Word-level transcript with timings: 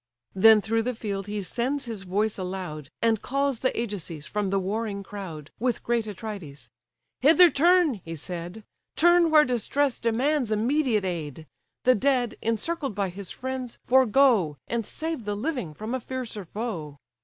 Then 0.33 0.61
through 0.61 0.81
the 0.81 0.95
field 0.95 1.27
he 1.27 1.43
sends 1.43 1.85
his 1.85 2.01
voice 2.05 2.39
aloud, 2.39 2.89
And 3.03 3.21
calls 3.21 3.59
the 3.59 3.69
Ajaces 3.79 4.25
from 4.25 4.49
the 4.49 4.57
warring 4.57 5.03
crowd, 5.03 5.51
With 5.59 5.83
great 5.83 6.07
Atrides. 6.07 6.71
"Hither 7.19 7.51
turn, 7.51 8.01
(he 8.03 8.15
said,) 8.15 8.63
Turn 8.95 9.29
where 9.29 9.45
distress 9.45 9.99
demands 9.99 10.51
immediate 10.51 11.05
aid; 11.05 11.45
The 11.83 11.93
dead, 11.93 12.33
encircled 12.41 12.95
by 12.95 13.09
his 13.09 13.29
friends, 13.29 13.77
forego, 13.83 14.57
And 14.67 14.87
save 14.87 15.25
the 15.25 15.35
living 15.35 15.71
from 15.75 15.93
a 15.93 15.99
fiercer 15.99 16.45
foe. 16.45 16.97